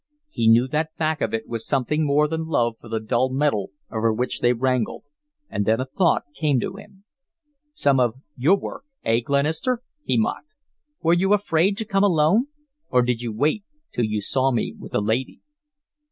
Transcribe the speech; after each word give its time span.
He 0.31 0.47
knew 0.47 0.67
that 0.69 0.97
back 0.97 1.21
of 1.21 1.31
it 1.31 1.47
was 1.47 1.63
something 1.67 2.03
more 2.03 2.27
than 2.27 2.47
love 2.47 2.73
for 2.81 2.89
the 2.89 2.99
dull 2.99 3.29
metal 3.29 3.69
over 3.91 4.11
which 4.11 4.39
they 4.39 4.51
wrangled, 4.51 5.03
and 5.47 5.63
then 5.63 5.79
a 5.79 5.85
thought 5.85 6.23
came 6.33 6.59
to 6.59 6.73
him. 6.77 7.03
"Some 7.73 7.99
of 7.99 8.15
your 8.35 8.57
work, 8.57 8.85
eh, 9.05 9.19
Glenister?" 9.19 9.83
he 10.03 10.17
mocked. 10.17 10.47
"Were 11.03 11.13
you 11.13 11.33
afraid 11.33 11.77
to 11.77 11.85
come 11.85 12.03
alone, 12.03 12.47
or 12.89 13.03
did 13.03 13.21
you 13.21 13.31
wait 13.31 13.63
till 13.91 14.05
you 14.05 14.21
saw 14.21 14.49
me 14.51 14.73
with 14.75 14.95
a 14.95 15.01
lady?" 15.01 15.39